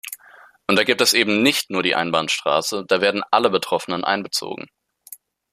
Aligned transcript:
Und 0.65 0.77
da 0.79 0.83
gibt 0.83 0.99
es 1.01 1.13
eben 1.13 1.43
nicht 1.43 1.69
nur 1.69 1.83
die 1.83 1.93
Einbahnstraße, 1.93 2.85
da 2.87 3.01
werden 3.01 3.21
alle 3.29 3.51
Betroffenen 3.51 4.03
einbezogen. 4.03 4.65